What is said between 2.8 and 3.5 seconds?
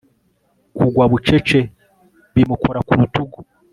ku rutugu